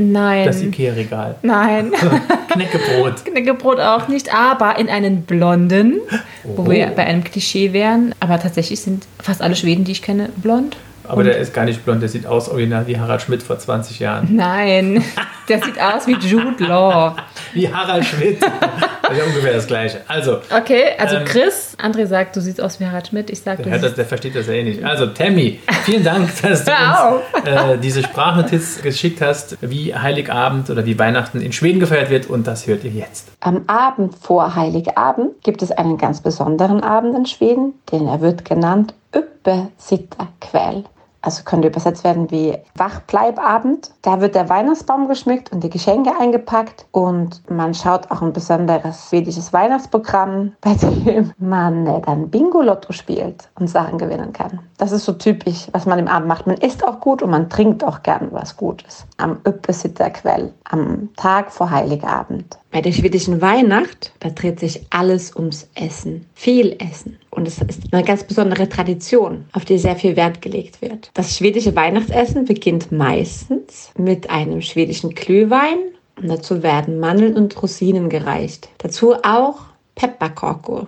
[0.00, 0.46] Nein.
[0.46, 1.36] Das Ikea-Regal.
[1.42, 1.92] Nein.
[2.48, 3.24] Knäckebrot.
[3.24, 6.00] Knäckebrot auch nicht, aber in einen blonden,
[6.44, 6.48] oh.
[6.56, 8.14] wo wir bei einem Klischee wären.
[8.18, 10.76] Aber tatsächlich sind fast alle Schweden, die ich kenne, blond.
[11.04, 13.98] Aber der ist gar nicht blond, der sieht aus original wie Harald Schmidt vor 20
[13.98, 14.34] Jahren.
[14.34, 15.04] Nein,
[15.50, 17.16] der sieht aus wie Jude Law.
[17.52, 18.38] wie Harald Schmidt.
[19.10, 20.02] Das ist ja ungefähr das Gleiche.
[20.06, 23.28] Also, okay, also ähm, Chris, André sagt, du siehst aus wie Harald Schmidt.
[23.28, 24.84] Ich sage, der, das, der versteht das ja eh nicht.
[24.84, 30.86] Also, Tammy, vielen Dank, dass du uns äh, diese Sprachnotiz geschickt hast, wie Heiligabend oder
[30.86, 32.30] wie Weihnachten in Schweden gefeiert wird.
[32.30, 33.32] Und das hört ihr jetzt.
[33.40, 38.44] Am Abend vor Heiligabend gibt es einen ganz besonderen Abend in Schweden, den er wird
[38.44, 40.84] genannt Uppesittarkväll
[41.22, 43.92] also könnte übersetzt werden wie Wachbleibabend.
[44.02, 49.08] Da wird der Weihnachtsbaum geschmückt und die Geschenke eingepackt und man schaut auch ein besonderes
[49.08, 54.60] schwedisches Weihnachtsprogramm, bei dem man dann Bingo-Lotto spielt und Sachen gewinnen kann.
[54.80, 56.46] Das ist so typisch, was man im Abend macht.
[56.46, 59.04] Man isst auch gut und man trinkt auch gern was Gutes.
[59.18, 62.56] Am Uppesitterquell, am Tag vor Heiligabend.
[62.70, 66.24] Bei der schwedischen Weihnacht, da dreht sich alles ums Essen.
[66.32, 67.18] Viel Essen.
[67.28, 71.10] Und es ist eine ganz besondere Tradition, auf die sehr viel Wert gelegt wird.
[71.12, 75.76] Das schwedische Weihnachtsessen beginnt meistens mit einem schwedischen Glühwein.
[76.16, 78.70] Und dazu werden Mandeln und Rosinen gereicht.
[78.78, 79.60] Dazu auch
[79.94, 80.86] Pepparkakor.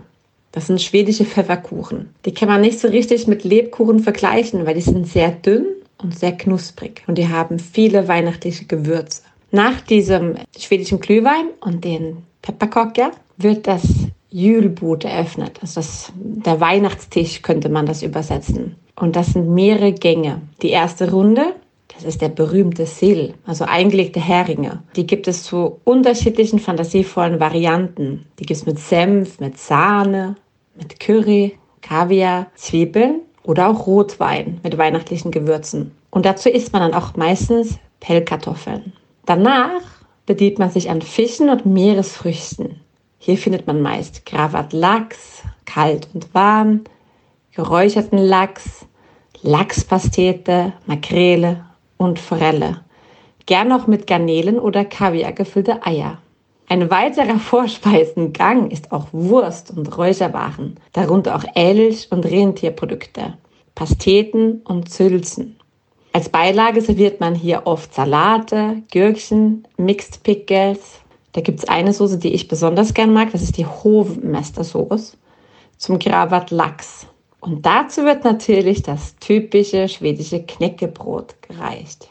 [0.53, 2.11] Das sind schwedische Pfefferkuchen.
[2.25, 5.67] Die kann man nicht so richtig mit Lebkuchen vergleichen, weil die sind sehr dünn
[5.99, 7.03] und sehr knusprig.
[7.07, 9.23] Und die haben viele weihnachtliche Gewürze.
[9.51, 13.83] Nach diesem schwedischen Glühwein und den Pepperkorker wird das
[14.31, 15.59] Julbut eröffnet.
[15.61, 18.77] Also das, der Weihnachtstisch könnte man das übersetzen.
[18.97, 20.43] Und das sind mehrere Gänge.
[20.63, 21.55] Die erste Runde,
[22.03, 24.83] das ist der berühmte Sill, also eingelegte Heringe.
[24.97, 28.27] Die gibt es zu unterschiedlichen fantasievollen Varianten.
[28.39, 30.35] Die gibt es mit Senf, mit Sahne,
[30.75, 35.93] mit Curry, Kaviar, Zwiebeln oder auch Rotwein mit weihnachtlichen Gewürzen.
[36.11, 38.93] Und dazu isst man dann auch meistens Pellkartoffeln.
[39.25, 39.83] Danach
[40.27, 42.81] bedient man sich an Fischen und Meeresfrüchten.
[43.19, 46.83] Hier findet man meist Gravat Lachs, kalt und warm,
[47.55, 48.87] geräucherten Lachs,
[49.43, 51.65] Lachspastete, Makrele
[52.03, 52.81] und Forelle.
[53.47, 56.19] Gern auch mit Garnelen oder Kaviar gefüllte Eier.
[56.69, 63.35] Ein weiterer Vorspeisengang ist auch Wurst und Räucherwaren, darunter auch Elch- und Rentierprodukte,
[63.75, 65.57] Pasteten und Sülzen.
[66.13, 71.01] Als Beilage serviert man hier oft Salate, Gürkchen, Mixed Pickles.
[71.33, 73.33] Da gibt es eine Soße, die ich besonders gern mag.
[73.33, 75.17] Das ist die Hovmester-Sauce
[75.79, 77.07] zum Gravat Lachs.
[77.43, 82.09] Und dazu wird natürlich das typische schwedische Knäckebrot gereicht.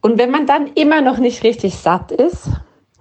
[0.00, 2.48] Und wenn man dann immer noch nicht richtig satt ist,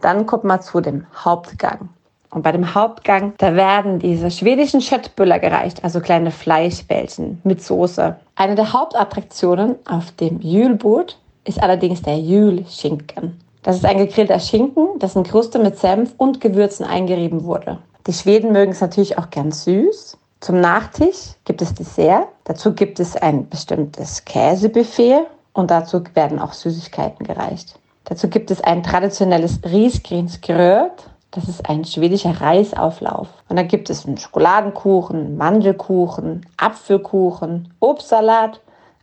[0.02, 1.88] dann kommt man zu dem Hauptgang.
[2.32, 8.18] Und bei dem Hauptgang, da werden diese schwedischen Schöttbüller gereicht, also kleine Fleischbällchen mit Soße.
[8.36, 13.40] Eine der Hauptattraktionen auf dem Jülboot ist allerdings der Jülschinken.
[13.64, 17.78] Das ist ein gegrillter Schinken, dessen Kruste mit Senf und Gewürzen eingerieben wurde.
[18.06, 20.18] Die Schweden mögen es natürlich auch gern süß.
[20.40, 22.28] Zum Nachtisch gibt es Dessert.
[22.46, 27.78] Dazu gibt es ein bestimmtes Käsebuffet und dazu werden auch Süßigkeiten gereicht.
[28.06, 31.10] Dazu gibt es ein traditionelles Riesgrinsgröt.
[31.32, 33.28] Das ist ein schwedischer Reisauflauf.
[33.50, 38.62] Und dann gibt es einen Schokoladenkuchen, Mandelkuchen, Apfelkuchen, Obstsalat,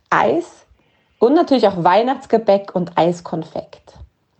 [0.09, 0.65] Eis
[1.19, 3.93] und natürlich auch Weihnachtsgebäck und Eiskonfekt.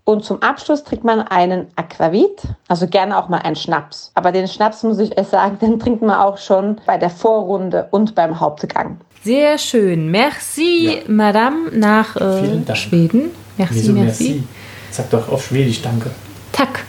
[0.07, 4.09] Und zum Abschluss trinkt man einen Aquavit, also gerne auch mal einen Schnaps.
[4.15, 7.89] Aber den Schnaps, muss ich euch sagen, den trinkt man auch schon bei der Vorrunde
[7.91, 9.01] und beim Hauptgang.
[9.25, 10.09] Sehr schön.
[10.09, 11.01] Merci, Ja.
[11.09, 12.77] Madame, nach äh, Vielen Dank.
[12.77, 13.31] Schweden.
[13.57, 14.23] Merci, Wieso merci.
[14.23, 14.43] merci?
[14.91, 16.09] Sag doch auf Schwedisch Danke.
[16.53, 16.85] Tack.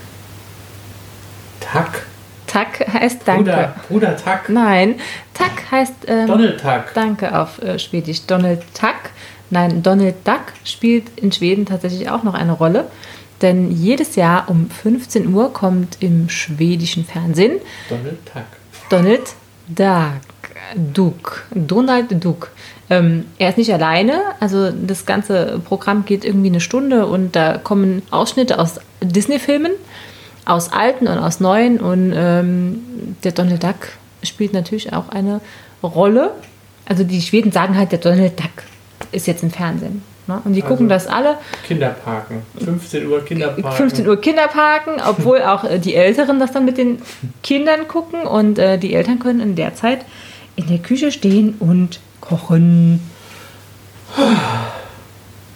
[1.58, 2.06] Tack.
[2.46, 3.42] Tack heißt Danke.
[3.42, 4.48] Bruder, Bruder Tack.
[4.48, 4.94] Nein,
[5.34, 6.94] Tack heißt ähm, Donald Tack.
[6.94, 8.24] Danke auf äh, Schwedisch.
[8.26, 9.10] Donald Tuck.
[9.50, 12.86] Nein, Donald Duck spielt in Schweden tatsächlich auch noch eine Rolle.
[13.42, 18.46] Denn jedes Jahr um 15 Uhr kommt im schwedischen Fernsehen Donald Tack.
[18.90, 19.34] Donald
[19.68, 20.94] Duck.
[20.94, 21.46] Duck.
[21.54, 22.50] Donald Duck.
[22.90, 27.58] Ähm, er ist nicht alleine, also das ganze Programm geht irgendwie eine Stunde und da
[27.58, 29.72] kommen Ausschnitte aus Disney-Filmen,
[30.46, 32.80] aus alten und aus neuen und ähm,
[33.24, 33.90] der Donald Duck
[34.22, 35.40] spielt natürlich auch eine
[35.82, 36.32] Rolle.
[36.86, 38.64] Also die Schweden sagen halt, der Donald Duck
[39.12, 40.02] ist jetzt im Fernsehen.
[40.26, 40.40] Ne?
[40.44, 41.38] Und die gucken das alle.
[41.66, 42.42] Kinderparken.
[42.62, 43.72] 15 Uhr Kinderparken.
[43.72, 47.00] 15 Uhr Kinderparken, obwohl auch äh, die Älteren das dann mit den
[47.42, 50.04] Kindern gucken und äh, die Eltern können in der Zeit
[50.56, 53.00] in der Küche stehen und kochen.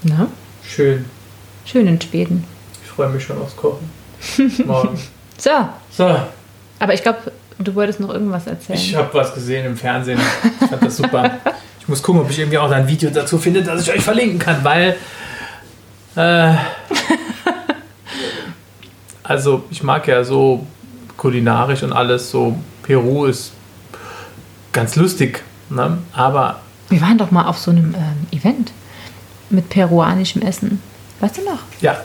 [0.05, 0.29] Na,
[0.67, 1.05] Schön.
[1.65, 2.45] schön in Schweden.
[2.85, 3.91] Ich freue mich schon aufs Kochen.
[4.67, 4.99] Morgen.
[5.39, 5.51] So,
[5.91, 6.17] So,
[6.79, 8.79] aber ich glaube, du wolltest noch irgendwas erzählen.
[8.79, 10.21] ich habe was gesehen im Fernsehen.
[10.61, 11.39] Ich fand das super.
[11.83, 14.39] Ich muss gucken, ob ich irgendwie auch ein Video dazu finde, das ich euch verlinken
[14.39, 14.95] kann, weil.
[16.15, 16.55] Äh,
[19.25, 20.65] also, ich mag ja so
[21.17, 22.31] kulinarisch und alles.
[22.31, 23.51] So, Peru ist
[24.73, 25.43] ganz lustig.
[25.71, 25.99] Ne?
[26.13, 28.71] Aber Wir waren doch mal auf so einem ähm, Event
[29.51, 30.81] mit peruanischem Essen.
[31.19, 31.59] Weißt du noch?
[31.81, 32.01] Ja,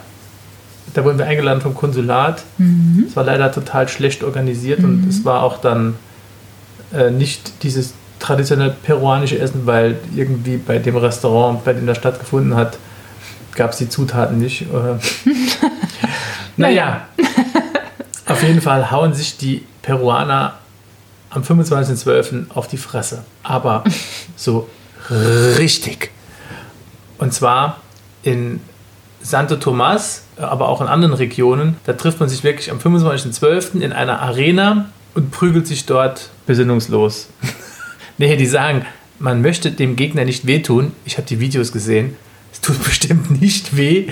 [0.96, 2.44] da wurden wir eingeladen vom Konsulat.
[3.08, 5.96] Es war leider total schlecht organisiert und es war auch dann
[6.94, 12.56] äh, nicht dieses traditionell peruanische Essen, weil irgendwie bei dem Restaurant, bei dem das stattgefunden
[12.56, 12.78] hat,
[13.56, 14.64] gab es die Zutaten nicht.
[14.64, 14.66] Äh,
[16.58, 17.08] naja,
[18.26, 20.54] auf jeden Fall hauen sich die Peruaner
[21.30, 22.52] am 25.12.
[22.54, 23.24] auf die Fresse.
[23.44, 23.84] Aber
[24.36, 24.70] so
[25.10, 26.12] richtig.
[27.18, 27.78] Und zwar
[28.24, 28.62] in
[29.22, 31.78] Santo Tomas, aber auch in anderen Regionen.
[31.86, 33.80] Da trifft man sich wirklich am 25.12.
[33.82, 37.28] in einer Arena und prügelt sich dort besinnungslos.
[38.18, 38.86] Nee, die sagen,
[39.20, 40.92] man möchte dem Gegner nicht wehtun.
[41.06, 42.16] Ich habe die Videos gesehen.
[42.52, 44.08] Es tut bestimmt nicht weh.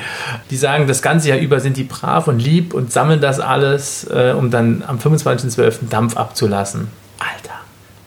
[0.49, 4.05] Die sagen, das ganze Jahr über sind die brav und lieb und sammeln das alles,
[4.09, 5.89] äh, um dann am 25.12.
[5.89, 6.87] Dampf abzulassen.
[7.19, 7.55] Alter.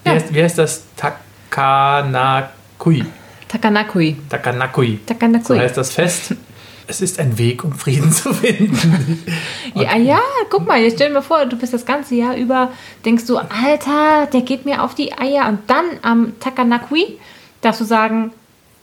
[0.05, 0.15] Wie, Ja.
[0.17, 0.83] heißt, wie heißt das?
[0.97, 3.05] Takanakui.
[3.49, 4.17] Takanakui.
[4.29, 5.01] Takanakui.
[5.07, 5.57] Takanakui.
[5.57, 6.35] So heißt das Fest.
[6.89, 9.25] Es ist ein Weg, um Frieden zu finden.
[9.75, 10.19] Ja, ja,
[10.51, 12.73] guck mal, jetzt stell dir mal vor, du bist das ganze Jahr über,
[13.05, 17.19] denkst du, Alter, der geht mir auf die Eier und dann am Takanakui
[17.61, 18.33] darfst du sagen,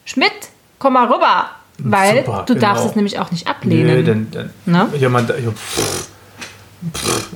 [0.05, 0.31] Schmidt,
[0.79, 2.89] komm mal rüber, weil Super, du darfst genau.
[2.91, 3.87] es nämlich auch nicht ablehnen.
[3.87, 4.89] Nö, dann, dann Ne?
[4.99, 6.14] ja, pff, pff.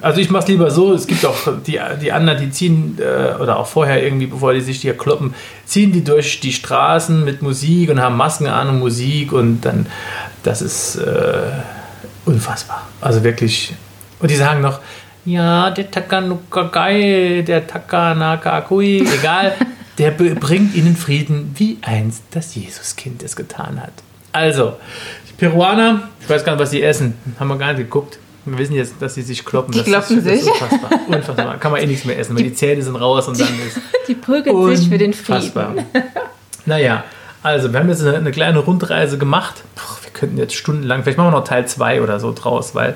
[0.02, 3.58] Also ich mach's lieber so, es gibt auch die, die anderen, die ziehen, äh, oder
[3.58, 5.34] auch vorher irgendwie, bevor die sich hier kloppen,
[5.66, 9.88] ziehen die durch die Straßen mit Musik und haben Masken an und Musik und dann,
[10.44, 11.52] das ist äh,
[12.26, 12.88] unfassbar.
[13.02, 13.74] Also wirklich,
[14.20, 14.80] und die sagen noch,
[15.26, 19.54] ja, der Takanukagai, der Takanakakui, egal,
[19.98, 23.92] der bringt ihnen Frieden, wie einst das Jesuskind es getan hat.
[24.32, 24.78] Also,
[25.28, 28.20] die Peruaner, ich weiß gar nicht, was sie essen, haben wir gar nicht geguckt.
[28.52, 29.72] Wir wissen jetzt, dass sie sich kloppen.
[29.72, 30.54] Die das kloppen ist, das ist sich.
[30.54, 30.92] unfassbar.
[31.08, 31.58] unfassbar.
[31.58, 34.16] Kann man eh nichts mehr essen, weil die Zähne sind raus und dann ist Die
[34.16, 35.74] prügeln sich für den Unfassbar.
[35.74, 35.86] Frieden.
[36.66, 37.04] Naja,
[37.42, 39.64] also wir haben jetzt eine, eine kleine Rundreise gemacht.
[39.76, 42.96] Puh, wir könnten jetzt stundenlang, vielleicht machen wir noch Teil 2 oder so draus, weil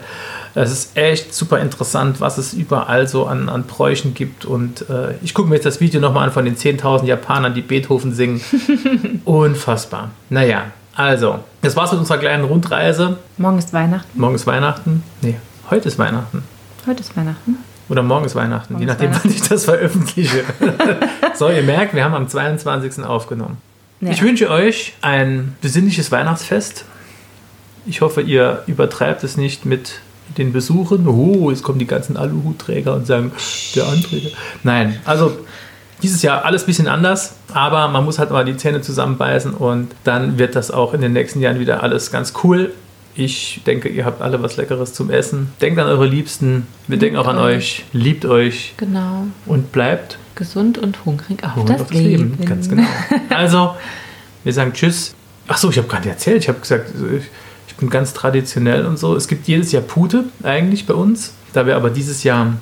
[0.56, 4.46] es ist echt super interessant, was es überall so an, an Bräuchen gibt.
[4.46, 7.62] Und äh, ich gucke mir jetzt das Video nochmal an von den 10.000 Japanern, die
[7.62, 8.42] Beethoven singen.
[9.26, 10.12] Unfassbar.
[10.30, 13.18] Naja, also, das war's mit unserer kleinen Rundreise.
[13.38, 14.20] Morgen ist Weihnachten.
[14.20, 15.04] Morgen ist Weihnachten.
[15.22, 15.36] Nee,
[15.70, 16.44] heute ist Weihnachten.
[16.86, 17.58] Heute ist Weihnachten.
[17.90, 20.44] Oder morgen ist Weihnachten, je Morgen ist nachdem, wann ich das veröffentliche.
[21.36, 23.04] so, ihr merkt, wir haben am 22.
[23.04, 23.58] aufgenommen.
[24.02, 24.12] Ja.
[24.12, 26.86] Ich wünsche euch ein besinnliches Weihnachtsfest.
[27.86, 30.00] Ich hoffe, ihr übertreibt es nicht mit
[30.38, 31.08] den Besuchen.
[31.08, 33.32] Oh, jetzt kommen die ganzen Aluhutträger und sagen,
[33.76, 34.30] der Anträger.
[34.64, 35.38] Nein, also
[36.04, 39.92] dieses Jahr alles ein bisschen anders, aber man muss halt mal die Zähne zusammenbeißen und
[40.04, 42.72] dann wird das auch in den nächsten Jahren wieder alles ganz cool.
[43.16, 45.52] Ich denke, ihr habt alle was Leckeres zum Essen.
[45.62, 46.68] Denkt an eure Liebsten.
[46.88, 47.86] Wir denken auch an euch.
[47.94, 49.28] Liebt euch Genau.
[49.46, 52.32] und bleibt Gesund und hungrig auf Und das, auf das Leben.
[52.38, 52.46] Leben.
[52.46, 52.88] Ganz genau.
[53.30, 53.76] Also,
[54.44, 55.14] wir sagen Tschüss.
[55.48, 56.42] Ach so, ich habe gerade erzählt.
[56.44, 57.24] Ich habe gesagt, ich,
[57.68, 59.16] ich bin ganz traditionell und so.
[59.16, 61.34] Es gibt jedes Jahr Pute eigentlich bei uns.
[61.54, 62.54] Da wir aber dieses Jahr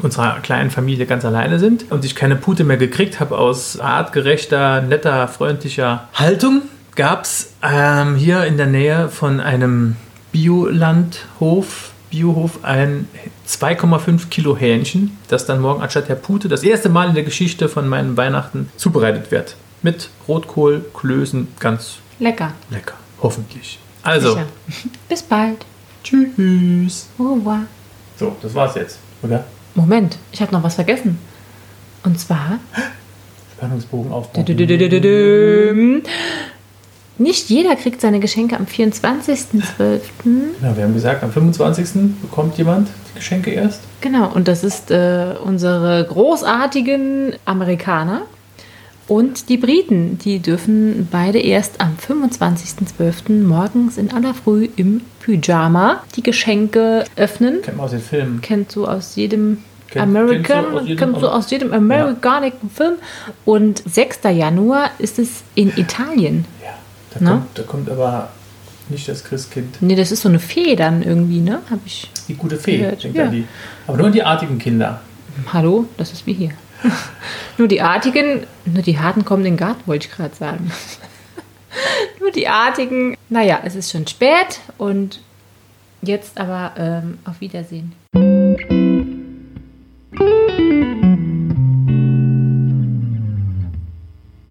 [0.00, 4.82] unserer kleinen Familie ganz alleine sind und ich keine Pute mehr gekriegt habe aus artgerechter,
[4.82, 6.62] netter, freundlicher Haltung,
[6.96, 9.96] gab es ähm, hier in der Nähe von einem
[10.32, 13.08] Biolandhof, Biohof, ein
[13.48, 17.68] 2,5 Kilo Hähnchen, das dann morgen anstatt der Pute das erste Mal in der Geschichte
[17.68, 19.56] von meinen Weihnachten zubereitet wird.
[19.82, 22.52] Mit Rotkohl, Klößen, ganz Lecker.
[22.70, 22.94] lecker.
[23.22, 23.78] Hoffentlich.
[24.02, 24.46] Also, Sicher.
[25.08, 25.64] Bis bald.
[26.04, 27.08] tschüss.
[27.18, 27.60] Au revoir.
[28.18, 29.44] So, das war's jetzt, oder?
[29.74, 31.18] Moment, ich habe noch was vergessen.
[32.04, 32.58] Und zwar.
[33.56, 34.44] Spannungsbogen aufbauen.
[37.18, 40.00] Nicht jeder kriegt seine Geschenke am 24.12.
[40.62, 42.18] Ja, wir haben gesagt, am 25.
[42.22, 43.82] bekommt jemand die Geschenke erst.
[44.00, 48.22] Genau, und das ist äh, unsere großartigen Amerikaner.
[49.10, 53.42] Und die Briten, die dürfen beide erst am 25.12.
[53.44, 57.60] morgens in aller Früh im Pyjama die Geschenke öffnen.
[57.62, 58.40] Kennt man aus den Filmen.
[58.40, 59.58] Kennt so aus jedem
[59.96, 62.94] American, kennt so aus jedem kennt so Amer- aus jedem Amerikanischen Film.
[63.44, 64.20] Und 6.
[64.32, 66.44] Januar ist es in Italien.
[66.62, 66.68] Ja,
[67.12, 67.30] da, Na?
[67.32, 68.28] kommt, da kommt aber
[68.90, 69.78] nicht das Christkind.
[69.80, 71.58] Nee, das ist so eine Fee dann irgendwie, ne?
[71.68, 72.08] Hab ich.
[72.28, 73.24] Die gute Fee, Gehört, denkt ja.
[73.24, 73.44] an die.
[73.88, 75.00] Aber nur die artigen Kinder.
[75.52, 76.50] Hallo, das ist wie hier.
[77.58, 80.70] nur die Artigen, nur die Harten kommen in den Garten, wollte ich gerade sagen.
[82.20, 83.16] nur die Artigen.
[83.28, 85.20] Naja, es ist schon spät und
[86.02, 87.92] jetzt aber ähm, auf Wiedersehen.
[88.14, 88.60] Musik